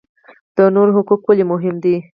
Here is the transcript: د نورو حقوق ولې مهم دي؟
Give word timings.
د 0.55 0.57
نورو 0.75 0.91
حقوق 0.97 1.21
ولې 1.25 1.45
مهم 1.51 1.75
دي؟ 1.83 1.95